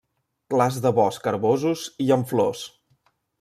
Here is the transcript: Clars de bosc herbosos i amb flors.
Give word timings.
Clars 0.53 0.79
de 0.85 0.91
bosc 0.99 1.29
herbosos 1.33 1.85
i 2.07 2.09
amb 2.17 2.29
flors. 2.33 2.65